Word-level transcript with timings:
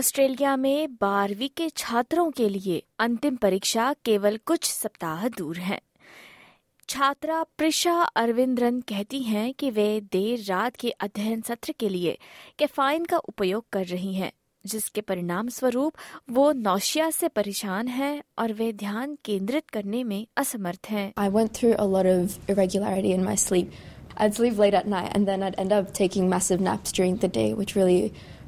Australia 0.00 0.54
में 0.56 0.94
बारहवीं 1.00 1.48
के 1.56 1.68
छात्रों 1.76 2.30
के 2.36 2.48
लिए 2.48 2.82
अंतिम 3.00 3.34
परीक्षा 3.36 3.92
केवल 4.04 4.38
कुछ 4.46 4.70
सप्ताह 4.70 5.26
दूर 5.36 5.56
है 5.60 5.78
छात्रा 6.88 7.42
प्रिशा 7.58 7.94
अरविंद्रन 8.22 8.80
कहती 8.88 9.22
हैं 9.22 9.52
कि 9.58 9.70
वे 9.70 9.88
देर 10.12 10.44
रात 10.48 10.76
के 10.76 10.90
अध्ययन 11.06 11.40
सत्र 11.48 11.74
के 11.80 11.88
लिए 11.88 12.16
कैफाइन 12.58 13.04
का 13.12 13.18
उपयोग 13.34 13.64
कर 13.72 13.84
रही 13.86 14.14
हैं 14.14 14.32
जिसके 14.64 15.00
परिणाम 15.10 15.48
स्वरूप 15.58 15.92
वो 16.38 16.50
नौशिया 16.62 17.10
से 17.18 17.28
परेशान 17.36 17.88
हैं 17.98 18.12
और 18.38 18.52
वे 18.62 18.72
ध्यान 18.86 19.16
केंद्रित 19.24 19.70
करने 19.70 20.04
में 20.04 20.26
असमर्थ 20.44 20.90
हैं 20.90 21.06
I 21.28 21.30
went 21.38 21.58
through 21.60 21.76
a 21.78 21.88
lot 21.94 22.12
of 22.16 22.40
irregularity 22.48 23.16
in 23.20 23.30
my 23.30 23.38
sleep. 23.46 23.80
I'd 24.16 24.34
sleep 24.34 24.66
late 24.66 24.82
at 24.82 24.92
night 24.96 25.14
and 25.16 25.28
then 25.28 25.48
I'd 25.48 25.62
end 25.62 25.72
up 25.74 25.96
taking 26.04 26.28
massive 26.30 26.68
naps 26.68 27.00
during 27.00 27.14
the 27.18 27.34
day, 27.40 27.48
which 27.54 27.76
really 27.76 28.02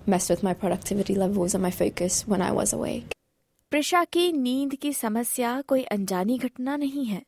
messed 0.09 0.31
with 0.31 0.45
my 0.45 0.55
productivity 0.65 1.17
levels 1.17 1.55
and 1.55 1.63
my 1.67 1.73
focus 1.81 2.29
when 2.29 2.51
I 2.51 2.53
was 2.61 2.75
awake. 2.75 3.05
Prisha 3.71 4.05
की 4.05 4.33
नींद 4.33 4.75
की 4.75 4.93
समस्या 4.93 5.61
कोई 5.61 5.83
अनजानी 5.83 6.39
घटना 6.39 6.77
नहीं 6.77 7.07
है। 7.07 7.23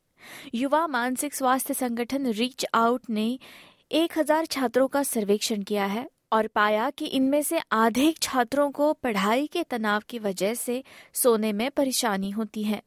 युवा 0.54 0.86
मानसिक 0.86 1.34
स्वास्थ्य 1.34 1.74
संगठन 1.74 2.26
रीच 2.26 2.66
आउट 2.74 3.02
ने 3.10 3.38
1000 3.92 4.46
छात्रों 4.46 4.88
का 4.88 5.02
सर्वेक्षण 5.02 5.62
किया 5.62 5.86
है 5.86 6.10
और 6.32 6.46
पाया 6.46 6.90
कि 6.90 7.06
इनमें 7.06 7.42
से 7.42 7.60
आधे 7.72 8.14
छात्रों 8.22 8.70
को 8.70 8.92
पढ़ाई 8.92 9.46
के 9.46 9.62
तनाव 9.62 10.02
की 10.08 10.18
वजह 10.18 10.54
से 10.54 10.84
सोने 11.12 11.52
में 11.52 11.70
परेशानी 11.70 12.30
होती 12.30 12.62
है। 12.62 12.82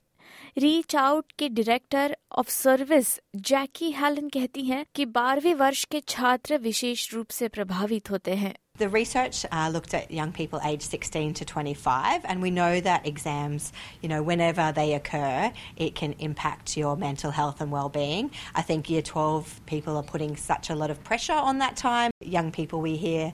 रीच 0.58 0.96
आउट 0.96 1.32
के 1.32 1.49
director 1.49 2.18
of 2.32 2.49
service 2.49 3.20
Jackie 3.35 3.91
Helen 3.91 4.29
कहती 4.29 4.62
हैं 4.62 4.85
कि 4.96 5.05
बारहवीं 5.05 5.54
वर्ष 5.54 5.85
के 5.85 5.99
छात्र 5.99 6.57
विशेष 6.57 7.13
रूप 7.13 7.29
से 7.29 7.48
प्रभावित 7.48 8.12
होते 8.12 8.35
हैं। 8.35 8.55
The 8.79 8.88
research 8.88 9.45
uh, 9.52 9.71
looked 9.73 9.95
at 9.95 10.10
young 10.10 10.32
people 10.32 10.60
aged 10.65 10.82
16 10.82 11.35
to 11.35 11.45
25, 11.45 12.24
and 12.24 12.40
we 12.40 12.51
know 12.51 12.80
that 12.80 13.07
exams, 13.07 13.73
you 14.01 14.09
know, 14.09 14.23
whenever 14.23 14.73
they 14.73 14.95
occur, 14.95 15.52
it 15.76 15.95
can 15.95 16.15
impact 16.18 16.76
your 16.76 16.96
mental 16.96 17.30
health 17.30 17.60
and 17.60 17.71
well-being. 17.71 18.30
I 18.54 18.62
think 18.62 18.88
year 18.88 19.02
12 19.02 19.60
people 19.66 19.96
are 19.96 20.02
putting 20.02 20.37
such 20.37 20.71
a 20.71 20.74
lot 20.74 20.90
of 20.90 21.04
pressure 21.04 21.35
on 21.35 21.59
that 21.59 21.76
time. 21.76 22.10
Young 22.21 22.51
people 22.51 22.80
we 22.80 22.96
hear 22.96 23.32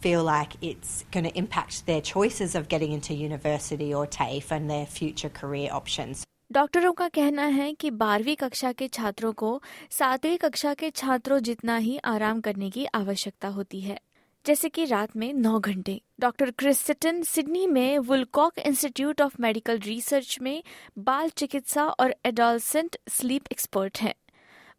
feel 0.00 0.24
like 0.24 0.54
it's 0.60 1.04
going 1.12 1.24
to 1.24 1.38
impact 1.38 1.86
their 1.86 2.00
choices 2.00 2.56
of 2.56 2.68
getting 2.68 2.90
into 2.92 3.14
university 3.14 3.94
or 3.94 4.04
TAFE 4.06 4.50
and 4.50 4.68
their 4.68 4.84
future 4.84 5.30
career 5.30 5.70
options. 5.72 6.24
डॉक्टरों 6.52 6.92
का 6.92 7.08
कहना 7.08 7.44
है 7.56 7.72
कि 7.80 7.90
बारहवीं 7.90 8.34
कक्षा 8.36 8.72
के 8.72 8.88
छात्रों 8.88 9.32
को 9.32 9.50
सातवीं 9.90 10.36
कक्षा 10.38 10.72
के 10.74 10.90
छात्रों 10.90 11.38
जितना 11.48 11.76
ही 11.76 11.96
आराम 12.04 12.40
करने 12.40 12.68
की 12.70 12.84
आवश्यकता 12.94 13.48
होती 13.48 13.80
है 13.80 13.98
जैसे 14.47 14.69
कि 14.69 14.85
रात 14.85 15.15
में 15.15 15.33
नौ 15.33 15.59
घंटे। 15.59 16.01
डॉक्टर 16.19 16.51
क्रिस्टन 16.51 17.23
सिडनी 17.23 17.67
में 17.67 17.99
Woolcock 17.99 18.59
institute 18.59 19.21
of 19.21 19.35
medical 19.39 19.79
research 19.79 20.37
में 20.41 20.63
बाल 20.97 21.29
चिकित्सा 21.29 21.83
और 21.85 22.15
एडोलसेंट 22.25 22.97
स्लीप 23.09 23.43
एक्सपर्ट 23.51 23.99
हैं। 24.01 24.13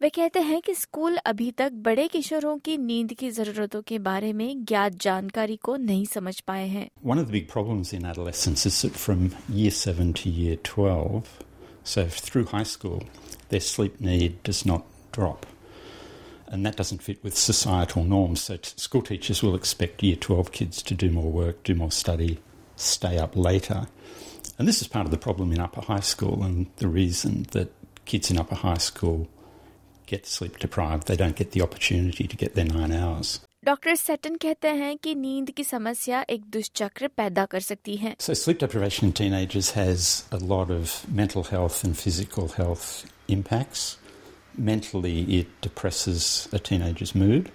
वे 0.02 0.08
कहते 0.08 0.40
हैं 0.40 0.60
कि 0.60 0.74
स्कूल 0.74 1.16
अभी 1.16 1.50
तक 1.50 1.72
बड़े 1.72 2.08
किशोरों 2.08 2.58
की 2.58 2.78
नींद 2.78 3.12
की 3.12 3.30
जरूरतों 3.30 3.82
के 3.82 3.98
बारे 3.98 4.32
में 4.32 4.64
ज्ञात 4.64 4.92
जानकारी 4.92 5.56
को 5.56 5.76
नहीं 5.76 6.06
समझ 6.06 6.40
पाए 6.40 6.68
हैं। 6.68 6.90
One 7.06 7.18
of 7.18 7.26
the 7.26 7.34
big 7.34 7.48
problems 7.58 7.94
in 7.94 8.14
adolescence 8.14 8.66
is 8.66 8.84
that 8.84 9.10
from 9.10 9.30
year 9.56 9.88
7 9.88 10.16
to 10.16 10.26
year 10.26 10.56
12, 10.56 11.20
so 11.86 12.26
through 12.26 12.46
high 12.54 12.76
school, 12.76 13.04
their 13.52 13.76
sleep 13.76 14.06
need 14.06 14.30
does 14.50 14.66
not 14.66 14.80
drop. 15.18 15.57
And 16.47 16.65
that 16.65 16.75
doesn't 16.75 17.01
fit 17.01 17.23
with 17.23 17.35
societal 17.37 18.03
norms. 18.03 18.41
So 18.43 18.57
t- 18.57 18.73
school 18.75 19.01
teachers 19.01 19.41
will 19.41 19.55
expect 19.55 20.03
year 20.03 20.15
12 20.15 20.51
kids 20.51 20.81
to 20.83 20.93
do 20.93 21.09
more 21.09 21.31
work, 21.31 21.63
do 21.63 21.73
more 21.73 21.91
study, 21.91 22.39
stay 22.75 23.17
up 23.17 23.35
later. 23.35 23.87
And 24.59 24.67
this 24.67 24.81
is 24.81 24.87
part 24.87 25.05
of 25.05 25.11
the 25.11 25.17
problem 25.17 25.51
in 25.51 25.59
upper 25.59 25.81
high 25.81 26.01
school 26.01 26.43
and 26.43 26.67
the 26.77 26.87
reason 26.87 27.47
that 27.51 27.71
kids 28.05 28.29
in 28.29 28.37
upper 28.37 28.55
high 28.55 28.77
school 28.77 29.27
get 30.05 30.27
sleep 30.27 30.59
deprived. 30.59 31.07
They 31.07 31.15
don't 31.15 31.35
get 31.35 31.51
the 31.51 31.61
opportunity 31.61 32.27
to 32.27 32.35
get 32.37 32.53
their 32.55 32.65
nine 32.65 32.91
hours. 32.91 33.39
Doctor 33.65 33.95
Seton 33.95 34.35
कहते 34.43 34.67
हैं 34.67 34.97
कि 35.03 35.13
नींद 35.15 35.49
की 35.57 35.63
समस्या 35.63 36.23
एक 36.29 36.41
दुष्चक्र 36.51 37.07
पैदा 37.17 37.45
कर 37.51 37.59
सकती 37.59 37.95
है 37.97 38.15
So, 38.19 38.33
sleep 38.33 38.59
deprivation 38.59 39.07
in 39.07 39.13
teenagers 39.13 39.69
has 39.71 40.25
a 40.31 40.39
lot 40.53 40.69
of 40.69 40.95
mental 41.21 41.43
health 41.43 41.83
and 41.85 41.97
physical 41.97 42.49
health 42.57 43.05
impacts. 43.29 43.97
Mentally, 44.57 45.39
it 45.39 45.47
depresses 45.61 46.47
a 46.51 46.59
teenager's 46.59 47.15
mood 47.15 47.51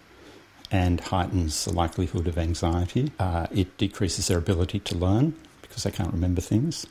and 0.71 1.01
heightens 1.01 1.65
the 1.65 1.73
likelihood 1.73 2.27
of 2.27 2.37
anxiety. 2.37 3.13
Uh, 3.19 3.47
it 3.53 3.77
decreases 3.79 4.29
their 4.29 4.39
ability 4.39 4.81
to 4.81 4.95
learn 4.97 5.35
because 5.63 5.85
they 5.85 5.91
can't 5.91 6.13
remember 6.13 6.41
things. 6.41 6.87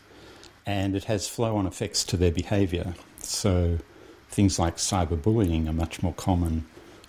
And 0.65 0.95
it 0.95 1.05
has 1.05 1.27
flow 1.27 1.57
on 1.57 1.67
effects 1.67 2.03
to 2.05 2.17
their 2.17 2.31
behaviour. 2.31 2.95
So, 3.19 3.79
things 4.29 4.59
like 4.59 4.77
cyberbullying 4.77 5.67
are 5.67 5.73
much 5.73 6.01
more 6.01 6.13
common 6.13 6.65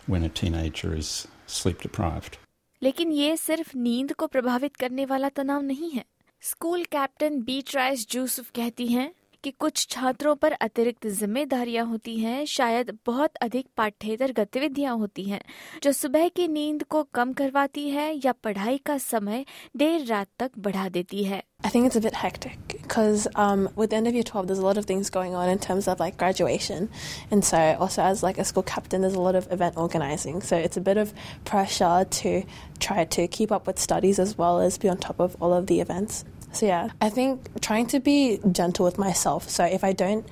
when 0.06 0.22
a 0.24 0.28
teenager 0.28 0.94
is 0.94 1.28
sleep 1.46 1.82
deprived. 1.82 2.38
लेकिन 2.82 3.12
ये 3.12 3.36
सिर्फ 3.36 3.74
नींद 3.76 4.12
को 4.12 4.26
प्रभावित 4.26 4.76
करने 4.76 5.04
वाला 5.04 5.28
तनाव 5.28 5.62
नहीं 5.62 5.90
है 5.90 6.04
school 6.40 6.84
captain 6.84 7.40
Beatrice 7.74 8.06
Yusuf 8.10 8.50
कहती 8.54 8.86
हैं 8.86 9.10
कि 9.43 9.51
कुछ 9.51 9.85
छात्रों 9.89 10.35
पर 10.35 10.51
अतिरिक्त 10.51 11.07
जिम्मेदारियाँ 11.19 11.85
होती 11.85 12.17
हैं 12.19 12.45
शायद 12.47 12.97
बहुत 13.05 13.35
अधिक 13.41 13.67
पाठ्येतर 13.77 14.31
गतिविधियाँ 14.37 14.95
होती 14.97 15.23
हैं 15.23 15.41
जो 15.83 15.91
सुबह 15.91 16.27
की 16.35 16.47
नींद 16.47 16.83
को 16.89 17.03
कम 17.13 17.33
करवाती 17.33 17.89
है 17.89 18.11
या 18.25 18.31
पढ़ाई 18.43 18.77
का 18.85 18.97
समय 18.97 19.45
देर 19.77 20.05
रात 20.05 20.27
तक 20.39 20.51
बढ़ा 20.57 20.87
देती 20.89 21.23
है 21.23 21.41
I 21.65 21.69
think 21.69 21.87
it's 21.87 21.95
a 21.95 22.01
bit 22.01 22.15
hectic 22.21 22.57
because 22.67 23.25
um, 23.35 23.69
with 23.77 23.91
the 23.91 23.95
end 23.95 24.07
of 24.07 24.13
year 24.13 24.23
12, 24.23 24.47
there's 24.47 24.59
a 24.59 24.65
lot 24.65 24.77
of 24.77 24.85
things 24.85 25.09
going 25.09 25.33
on 25.33 25.49
in 25.49 25.59
terms 25.59 25.87
of 25.87 26.01
like 26.01 26.17
graduation. 26.17 26.89
And 27.31 27.45
so, 27.45 27.61
also 27.79 28.01
as 28.01 28.21
like 28.21 28.37
a 28.37 28.43
school 28.43 28.63
captain, 28.63 29.05
there's 29.05 29.13
a 29.13 29.21
lot 29.21 29.35
of 29.35 29.49
event 29.49 29.77
organizing. 29.77 30.41
So, 30.41 30.57
it's 30.57 30.75
a 30.75 30.81
bit 30.81 30.97
of 30.97 31.13
pressure 31.45 32.05
to 32.19 32.43
try 32.79 33.05
to 33.15 33.27
keep 33.29 33.53
up 33.53 33.65
with 33.65 33.79
studies 33.79 34.19
as 34.19 34.37
well 34.37 34.59
as 34.59 34.77
be 34.77 34.89
on 34.89 34.97
top 34.97 35.21
of 35.21 35.37
all 35.39 35.53
of 35.53 35.67
the 35.67 35.79
events. 35.79 36.25
So, 36.52 36.66
yeah, 36.66 36.90
I 37.00 37.10
think 37.10 37.60
trying 37.60 37.86
to 37.88 38.00
be 38.00 38.40
gentle 38.52 38.84
with 38.84 38.98
myself. 38.98 39.48
So, 39.48 39.64
if 39.64 39.84
I 39.84 39.92
don't 39.92 40.24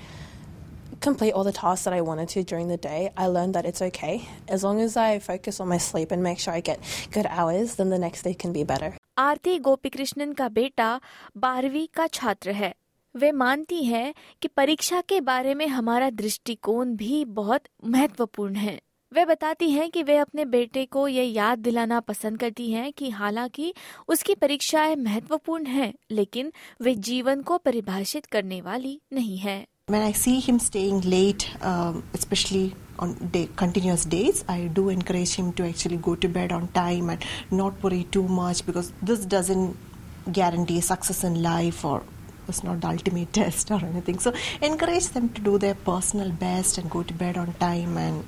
complete 1.00 1.32
all 1.32 1.44
the 1.44 1.52
tasks 1.52 1.84
that 1.84 1.92
I 1.92 2.00
wanted 2.00 2.28
to 2.30 2.42
during 2.42 2.68
the 2.68 2.78
day, 2.78 3.10
I 3.16 3.26
learned 3.26 3.54
that 3.54 3.66
it's 3.66 3.82
okay. 3.82 4.28
As 4.48 4.64
long 4.64 4.80
as 4.80 4.96
I 4.96 5.18
focus 5.18 5.60
on 5.60 5.68
my 5.68 5.78
sleep 5.78 6.10
and 6.10 6.22
make 6.22 6.38
sure 6.38 6.54
I 6.54 6.60
get 6.60 6.80
good 7.12 7.26
hours, 7.26 7.74
then 7.76 7.90
the 7.90 7.98
next 7.98 8.22
day 8.22 8.34
can 8.34 8.52
be 8.52 8.64
better. 8.64 8.94
आरती 9.18 9.58
गोपीकृष्णन 9.58 10.32
का 10.38 10.48
बेटा 10.56 10.88
बारहवीं 11.36 11.86
का 11.94 12.06
छात्र 12.06 12.50
है 12.52 12.74
वे 13.14 13.30
मानती 13.32 13.82
हैं 13.84 14.14
कि 14.42 14.48
परीक्षा 14.56 15.00
के 15.08 15.20
बारे 15.28 15.54
में 15.54 15.66
हमारा 15.66 16.10
दृष्टिकोण 16.10 16.94
भी 16.96 17.24
बहुत 17.38 17.62
महत्वपूर्ण 17.84 18.54
है 18.54 18.80
वे 19.13 19.23
बताती 19.25 19.69
हैं 19.71 19.89
कि 19.91 20.01
वे 20.03 20.15
अपने 20.17 20.43
बेटे 20.51 20.85
को 20.91 21.07
ये 21.07 21.23
याद 21.23 21.59
दिलाना 21.59 21.99
पसंद 21.99 22.39
करती 22.39 22.69
हैं 22.71 22.91
कि 22.97 23.09
हालाँकि 23.09 23.73
उसकी 24.09 24.35
परीक्षाएँ 24.41 24.95
महत्वपूर्ण 24.95 25.65
हैं 25.65 25.93
लेकिन 26.11 26.51
वे 26.81 26.93
जीवन 27.07 27.41
को 27.49 27.57
परिभाषित 27.65 28.25
करने 28.31 28.61
वाली 28.61 28.99
नहीं 29.13 29.37
है 29.37 29.59
When 29.87 30.03
I 30.07 30.11
see 30.13 30.39
him 30.39 30.59
staying 30.63 30.99
late, 31.13 31.43
um, 31.69 32.03
especially 32.17 32.63
on 33.05 33.15
day, 33.33 33.49
continuous 33.61 34.05
days, 34.05 34.41
I 34.47 34.67
do 34.79 34.87
encourage 34.89 35.33
him 35.39 35.51
to 35.53 35.65
actually 35.69 35.97
go 36.07 36.15
to 36.15 36.29
bed 36.37 36.53
on 36.57 36.67
time 36.77 37.09
and 37.09 37.25
not 37.51 37.83
worry 37.83 38.03
too 38.17 38.25
much 38.39 38.65
because 38.65 38.91
this 39.11 39.25
doesn't 39.25 40.31
guarantee 40.31 40.79
success 40.79 41.23
in 41.25 41.41
life 41.43 41.83
or 41.83 42.03
it's 42.47 42.63
not 42.63 42.79
the 42.79 42.87
ultimate 42.87 43.33
test 43.33 43.71
or 43.71 43.81
anything. 43.93 44.19
So 44.19 44.33
encourage 44.61 45.09
them 45.09 45.27
to 45.29 45.41
do 45.41 45.57
their 45.57 45.75
personal 45.75 46.31
best 46.45 46.77
and 46.77 46.89
go 46.89 47.03
to 47.03 47.13
bed 47.25 47.37
on 47.37 47.53
time 47.65 47.97
and 47.97 48.23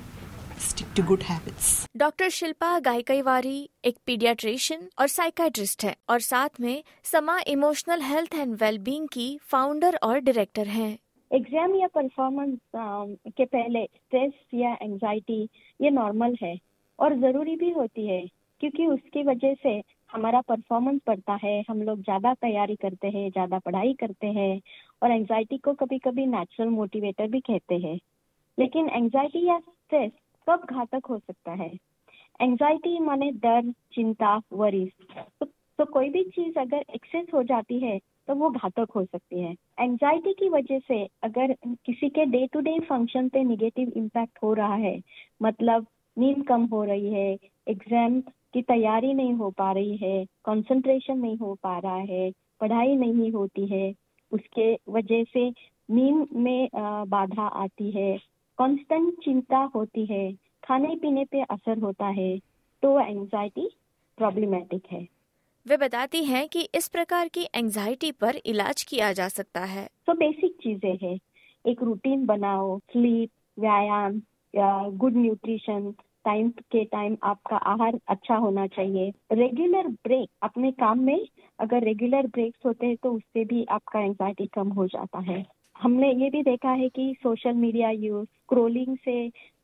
stick 0.58 0.92
to 0.94 1.02
good 1.02 1.22
habits. 1.24 1.86
Doctor 1.96 2.28
Shilpa 2.30 2.78
गायकईवारी 2.80 3.68
एक 3.84 3.96
paediatrician 4.06 4.88
और 4.98 5.08
psychiatrist 5.08 5.84
है 5.84 5.94
और 6.08 6.20
साथ 6.22 6.60
में 6.60 6.82
Sama 7.04 7.38
emotional 7.46 8.02
health 8.02 8.34
and 8.34 8.54
wellbeing 8.62 9.08
की 9.08 9.28
founder 9.50 9.98
और 10.02 10.18
director 10.20 10.66
हैं 10.68 10.90
exam 11.30 11.74
या 11.74 11.86
परफॉर्मेंस 11.94 12.58
के 13.28 13.44
पहले 13.46 13.84
स्ट्रेस 13.86 14.32
या 14.54 14.76
एंजाइटी 14.82 15.42
ये 15.80 15.90
नॉर्मल 15.92 16.36
है 16.42 16.56
और 16.98 17.18
ज़रूरी 17.20 17.56
भी 17.56 17.70
होती 17.72 18.06
है 18.06 18.22
क्योंकि 18.60 18.86
उसकी 18.86 19.22
वजह 19.22 19.54
से 19.54 19.82
हमारा 20.10 20.40
परफॉर्मेंस 20.40 21.00
बढ़ता 21.06 21.38
है 21.42 21.62
हम 21.68 21.82
लोग 21.82 22.02
ज़्यादा 22.02 22.34
तैयारी 22.36 22.76
करते 22.76 23.08
हैं 23.08 23.28
ज़्यादा 23.30 23.58
पढ़ाई 23.58 23.92
करते 24.00 24.26
हैं 24.32 24.60
और 25.02 25.10
एंजाइटी 25.12 25.58
को 25.58 25.72
कभी 25.74 25.98
कभी 25.98 26.26
नेचुरल 26.26 26.68
मोटिवेटर 26.70 27.28
भी 27.28 27.40
कहते 27.42 27.78
हैं 27.78 27.98
लेकिन 28.58 28.88
एंजाइटी 28.88 29.46
या 29.46 29.58
स्ट्रेस 29.58 30.10
कब 30.48 30.66
घातक 30.70 31.06
हो 31.06 31.18
सकता 31.18 31.52
है। 31.52 31.70
एंजाइटी 32.40 32.98
माने 33.00 33.30
डर 33.32 33.70
चिंता 33.94 34.40
वरीज 34.52 34.90
तो, 35.40 35.46
तो 35.46 35.84
कोई 35.84 36.08
भी 36.08 36.22
चीज़ 36.24 36.58
अगर 36.58 36.84
एक्सेस 36.94 37.26
हो 37.34 37.42
जाती 37.42 37.78
है 37.80 37.98
तो 38.28 38.34
वो 38.34 38.50
घातक 38.50 38.90
हो 38.96 39.04
सकती 39.04 39.40
है। 39.40 39.54
एंजाइटी 39.80 40.32
की 40.32 40.48
वजह 40.48 40.78
से 40.78 41.02
अगर 41.22 41.54
किसी 41.64 42.08
के 42.08 42.24
डे 42.26 42.46
टू 42.52 42.60
डे 42.60 42.78
फ़ंक्शन 42.80 43.28
पे 43.28 43.42
निगेटिव 43.44 43.92
इम्पैक्ट 43.96 44.38
हो 44.42 44.52
रहा 44.54 44.74
है 44.74 45.00
मतलब 45.42 45.86
नींद 46.16 46.46
कम 46.46 46.64
हो 46.64 46.84
रही 46.84 47.12
है 47.12 47.32
एग्ज़ाम 47.68 48.20
की 48.54 48.62
तैयारी 48.62 49.12
नहीं 49.14 49.34
हो 49.34 49.50
पा 49.50 49.70
रही 49.72 49.96
है 49.96 50.24
कंसंट्रेशन 50.44 51.18
नहीं 51.18 51.36
हो 51.36 51.54
पा 51.62 51.78
रहा 51.78 51.96
है 52.10 52.30
पढ़ाई 52.60 52.96
नहीं 52.96 53.30
होती 53.32 53.66
है 53.66 53.92
उसके 54.32 54.72
वजह 54.88 55.24
से 55.24 55.48
नींद 55.88 56.28
में 56.36 56.68
बाधा 57.08 57.46
आती 57.62 57.90
है 57.90 58.16
कांस्टेंट 58.58 59.12
चिंता 59.24 59.58
होती 59.74 60.04
है 60.06 60.32
खाने 60.64 60.94
पीने 60.96 61.24
पे 61.24 61.42
असर 61.42 61.78
होता 61.78 62.06
है 62.10 62.36
तो 62.82 62.98
एंजाइटी 63.00 63.68
प्रॉब्लमेटिक 64.18 64.82
है। 64.92 65.06
वे 65.66 65.76
बताती 65.76 66.22
हैं 66.24 66.46
कि 66.48 66.68
इस 66.74 66.88
प्रकार 66.88 67.28
की 67.28 67.46
एंजाइटी 67.54 68.10
पर 68.12 68.36
इलाज 68.46 68.82
किया 68.82 69.12
जा 69.12 69.28
सकता 69.28 69.60
है। 69.64 69.86
तो 70.06 70.14
बेसिक 70.14 70.56
चीज़ें 70.62 70.96
हैं। 71.02 71.18
एक 71.64 71.82
रूटीन 71.82 72.24
बनाओ 72.26 72.78
स्लीप 72.92 73.30
व्यायाम 73.58 74.20
गुड 74.98 75.16
न्यूट्रिशन 75.16 75.90
टाइम 76.24 76.48
के 76.50 76.84
टाइम 76.84 77.16
आपका 77.22 77.56
आहार 77.56 77.98
अच्छा 78.08 78.36
होना 78.36 78.66
चाहिए। 78.66 79.12
रेगुलर 79.32 79.88
ब्रेक 80.04 80.28
अपने 80.42 80.70
काम 80.72 81.00
में 81.00 81.26
अगर 81.58 81.84
रेगुलर 81.84 82.26
ब्रेक्स 82.26 82.66
होते 82.66 82.86
हैं 82.86 82.96
तो 82.96 83.12
उससे 83.12 83.44
भी 83.44 83.64
आपका 83.70 84.00
एंजाइटी 84.00 84.46
कम 84.54 84.68
हो 84.70 84.86
जाता 84.86 85.18
है। 85.22 85.44
हमने 85.84 86.10
ये 86.12 86.28
भी 86.30 86.42
देखा 86.42 86.70
है 86.72 86.88
कि 86.88 87.14
सोशल 87.22 87.52
मीडिया 87.54 87.88
यूज़ 87.90 88.24
स्क्रोलिंग 88.24 88.96
से 89.04 89.16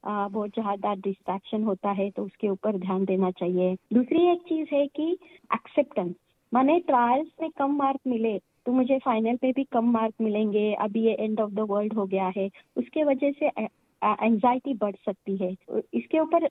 बहुत 0.05 0.51
ज़्यादा 0.51 0.95
डिस्ट्रैक्शन 0.97 1.63
होता 1.65 1.91
है 1.91 2.11
तो 2.11 2.23
उसके 2.25 2.49
ऊपर 2.49 2.77
ध्यान 2.79 3.05
देना 3.05 3.31
चाहिए। 3.31 3.75
दूसरी 3.93 4.27
एक 4.33 4.43
चीज़ 4.49 4.75
है 4.75 4.87
कि 4.89 5.07
एक्सेप्टेंस 5.55 6.15
माने 6.53 6.79
ट्रायल्स 6.81 7.29
में 7.43 7.51
कम 7.59 7.77
मार्क 7.77 8.01
मिले 8.07 8.37
तो 8.67 8.73
मुझे 8.73 8.99
फाइनल 9.05 9.37
पे 9.37 9.53
भी 9.53 9.65
कम 9.73 9.91
मार्क 9.93 10.15
मिलेंगे। 10.21 10.73
अभी 10.81 11.03
ये 11.03 11.13
एंड 11.15 11.41
ऑफ़ 11.41 11.51
द 11.51 11.67
वर्ल्ड 11.71 11.93
हो 11.95 12.05
गया 12.07 12.27
है, 12.37 12.49
उसके 12.77 13.05
वजह 13.05 13.33
से 13.33 13.47
एंजाइटी 13.47 14.75
बढ़ 14.75 14.95
सकती 15.07 15.37
है। 15.37 15.51
इसके 15.95 16.19
ऊपर 16.21 16.49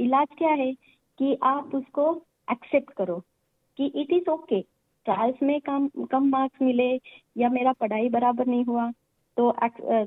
इलाज 0.00 0.28
क्या 0.38 0.52
है 0.52 0.72
कि 1.18 1.36
आप 1.44 1.74
उसको 1.74 2.12
एक्सेप्ट 2.48 2.92
करो 2.92 3.18
कि 3.78 3.92
इट 3.94 4.12
इज़ 4.12 4.30
ओके 4.30 4.60
ट्रायल्स 5.06 5.42
में 5.42 5.60
कम 5.60 5.88
कम 6.10 6.28
मार्क्स 6.30 6.62
मिले 6.62 6.90
या 7.36 7.48
मेरा 7.50 7.72
पढ़ाई 7.80 8.08
बराबर 8.08 8.46
नहीं 8.46 8.64
हुआ 8.64 8.90
तो 9.36 9.52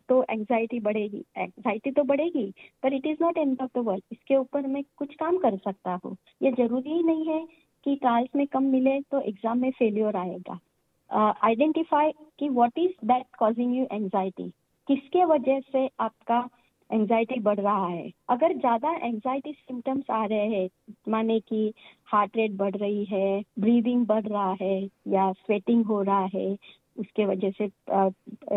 तो 0.09 0.23
एंजाइटी 0.29 0.79
बढ़ेगी। 0.79 1.23
एंजाइटी 1.37 1.91
तो 1.91 2.03
बढ़ेगी 2.03 2.45
पर 2.83 2.93
it 2.93 3.05
is 3.07 3.17
not 3.21 3.37
end 3.37 3.61
of 3.61 3.69
the 3.75 3.83
world 3.85 4.03
इसके 4.11 4.35
ऊपर 4.35 4.67
मैं 4.67 4.83
कुछ 4.97 5.15
काम 5.15 5.37
कर 5.37 5.57
सकता 5.57 5.99
हूँ। 6.05 6.15
ये 6.41 6.51
ज़रूरी 6.53 6.91
ही 6.91 7.03
नहीं 7.03 7.27
है 7.27 7.45
कि 7.85 7.95
ट्रायल्स 7.95 8.35
में 8.35 8.45
कम 8.47 8.63
मिले 8.71 8.99
तो 9.11 9.19
एग्ज़ाम 9.21 9.59
में 9.59 9.71
फेल्योर 9.71 10.15
आएगा। 10.17 10.59
आइडेंटिफाई 11.43 12.09
uh, 12.09 12.15
कि 12.39 12.49
what 12.49 12.77
is 12.79 12.91
that 13.05 13.25
causing 13.39 13.75
you 13.75 13.85
anxiety 13.91 14.49
किसके 14.87 15.25
वजह 15.25 15.59
से 15.71 15.89
आपका 15.99 16.47
एंजाइटी 16.89 17.39
बढ़ 17.39 17.59
रहा 17.59 17.87
है? 17.87 18.11
अगर 18.29 18.53
ज़्यादा 18.57 18.91
एंजाइटी 18.97 19.51
सिम्टम्स 19.53 20.09
आ 20.11 20.23
रहे 20.25 20.47
हैं 20.49 20.69
माने 21.09 21.39
कि 21.39 21.73
हार्ट 22.05 22.37
रेट 22.37 22.51
बढ़ 22.57 22.75
रही 22.75 23.03
है 23.05 23.41
ब्रीदिंग 23.59 24.05
बढ़ 24.07 24.27
रहा 24.27 24.55
है 24.61 24.81
या 25.07 25.31
स्वेटिंग 25.33 25.85
हो 25.85 26.01
रहा 26.01 26.25
है 26.33 26.55
उसके 26.97 27.25
वजह 27.25 27.51
से 27.51 27.69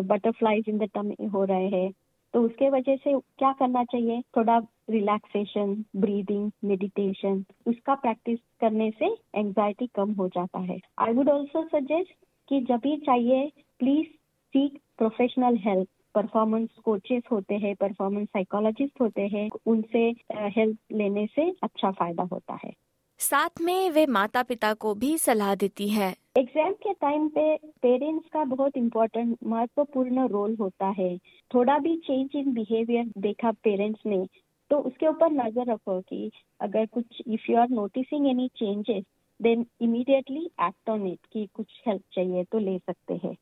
बटरफ्लाईज 0.03 0.69
इन 0.69 0.79
द 0.79 0.89
टम 0.95 1.11
हो 1.29 1.45
रहे 1.45 1.69
हैं। 1.69 1.93
तो 2.35 2.43
उसके 2.43 2.69
वजह 2.71 2.97
से 2.97 3.13
क्या 3.39 3.53
करना 3.53 3.85
चाहिए? 3.85 4.23
थोड़ा 4.37 4.59
रिलैक्सेशन 4.91 5.85
ब्रीदिंग 5.97 6.51
मेडिटेशन 6.65 7.45
उसका 7.67 7.95
प्रैक्टिस 7.95 8.39
करने 8.61 8.91
से 8.91 9.07
एंजाइटी 9.35 9.87
कम 9.95 10.13
हो 10.13 10.29
जाता 10.29 10.59
है। 10.61 10.79
आई 10.99 11.13
वुड 11.13 11.29
ऑल्सो 11.29 11.63
सजेस्ट 11.69 12.13
कि 12.49 12.61
जब 12.61 12.77
भी 12.77 12.97
चाहिए 12.97 13.51
please 13.79 14.07
seek 14.55 14.79
professional 14.99 15.57
help 15.57 15.89
performance 16.15 16.69
coaches 16.85 17.23
होते 17.33 17.55
हैं 17.55 17.75
परफॉर्मेंस 17.75 18.29
साइकोलॉजिस्ट 18.29 19.01
होते 19.01 19.23
हैं, 19.23 19.49
उनसे 19.67 20.15
हेल्प 20.35 20.79
लेने 20.93 21.27
से 21.27 21.51
अच्छा 21.63 21.91
फ़ायदा 21.91 22.23
होता 22.23 22.59
है। 22.65 22.73
साथ 23.21 23.61
में 23.61 23.91
वे 23.91 24.05
माता 24.07 24.43
पिता 24.43 24.73
को 24.75 24.95
भी 24.95 25.17
सलाह 25.19 25.55
देती 25.55 25.89
है। 25.89 26.15
एग्ज़ाम 26.39 26.73
के 26.73 26.93
टाइम 26.95 27.29
पे 27.29 27.57
पेरेंट्स 27.83 28.29
का 28.33 28.43
बहुत 28.45 28.77
इम्पोर्टेंट 28.77 29.37
महत्वपूर्ण 29.45 30.27
रोल 30.29 30.57
होता 30.57 30.89
है। 30.99 31.17
थोड़ा 31.51 31.79
भी 31.79 31.97
चेंज 31.99 32.37
इन 32.37 32.53
बिहेवियर 32.55 33.11
देखा 33.19 33.53
पेरेंट्स 33.65 34.07
ने 34.07 34.25
तो 34.71 34.79
उसके 34.81 35.07
ऊपर 35.07 35.31
नज़र 35.33 35.73
रखो 35.73 36.01
कि 36.01 36.31
अगर 36.61 36.87
कुछ 36.87 37.23
if 37.27 37.51
you 37.51 37.57
are 37.59 37.69
noticing 37.71 38.27
any 38.29 38.49
changes 38.57 39.03
then 39.41 39.67
immediately 39.81 40.45
act 40.63 40.91
on 40.91 41.07
it 41.07 41.27
कि 41.33 41.47
कुछ 41.55 41.83
हेल्प 41.87 42.03
चाहिए 42.13 42.45
तो 42.45 42.59
ले 42.59 42.79
सकते 42.79 43.21
हैं। 43.25 43.37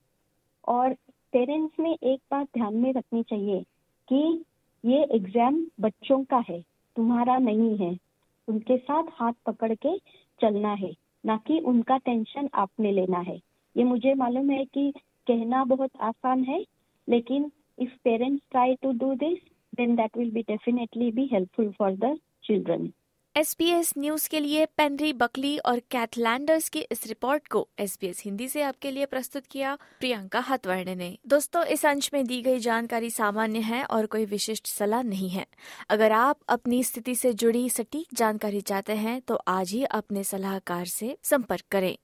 और 0.69 0.93
पेरेंट्स 1.33 1.81
में 1.81 1.93
एक 1.93 2.21
बात 2.31 2.47
ध्यान 2.55 2.75
में 2.77 2.93
रखनी 2.93 3.23
चाहिए 3.23 3.61
कि 4.09 4.45
ये 4.85 5.03
एग्ज़ाम 5.15 5.65
बच्चों 5.81 6.23
का 6.25 6.43
है, 6.49 6.61
तुम्हारा 6.97 7.39
नहीं 7.41 7.77
है। 7.79 7.93
उनके 8.49 8.77
साथ 8.79 9.05
हाथ 9.13 9.33
पकड़ 9.47 9.73
के 9.75 9.97
चलना 10.41 10.73
है, 10.73 10.93
ना 11.25 11.37
कि 11.37 11.59
उनका 11.61 11.97
टेंशन 11.99 12.49
आपने 12.55 12.93
लेना 12.93 13.19
है। 13.19 13.37
ये 13.77 13.85
मुझे 13.85 14.15
मालूम 14.15 14.51
है 14.51 14.65
कि 14.65 14.93
कहना 15.27 15.65
बहुत 15.65 15.91
आसान 16.01 16.45
है, 16.45 16.65
लेकिन 17.09 17.51
if 17.79 17.93
parents 18.05 18.43
try 18.51 18.75
to 18.75 18.93
do 18.93 19.15
this 19.15 19.39
then 19.77 19.97
that 19.97 20.17
will 20.17 20.31
be 20.31 20.43
definitely 20.43 21.11
be 21.13 21.29
helpful 21.33 21.71
for 21.79 21.97
the 21.97 22.17
children 22.45 22.91
SPS 23.37 23.93
news 23.99 24.29
के 24.29 24.41
लिए 24.41 24.67
पेनरी 24.77 25.13
बकली 25.13 25.57
और 25.59 25.79
कैथलैंडर्स 25.91 26.69
की 26.69 26.81
इस 26.93 27.07
रिपोर्ट 27.07 27.47
को 27.49 27.67
एस 27.79 27.97
बी 28.01 28.07
एस 28.07 28.23
हिंदी 28.25 28.47
से 28.49 28.63
आपके 28.63 28.91
लिए 28.91 29.07
प्रस्तुत 29.07 29.47
किया 29.47 29.75
प्रियंका 30.01 30.41
हतवर्ण 30.41 30.95
ने। 30.97 31.19
दोस्तों, 31.29 31.65
इस 31.65 31.85
अंश 31.87 32.11
में 32.15 32.25
दी 32.27 32.41
गई 32.43 32.59
जानकारी 32.59 33.11
सामान्य 33.11 33.61
है 33.61 33.85
और 33.85 34.07
कोई 34.07 34.25
विशिष्ट 34.25 34.67
सलाह 34.67 35.03
नहीं 35.03 35.31
है। 35.31 35.47
अगर 35.91 36.13
आप 36.13 36.39
अपनी 36.49 36.83
स्थिति 36.85 37.15
से 37.15 37.33
जुड़ी 37.35 37.69
सटीक 37.71 38.15
जानकारी 38.15 38.61
चाहते 38.61 38.93
हैं 38.95 39.21
तो 39.21 39.35
आज 39.49 39.71
ही 39.71 39.85
अपने 39.85 40.25
सलाहकार 40.25 40.87
से 40.87 41.17
संपर्क 41.23 41.65
करें। 41.71 41.97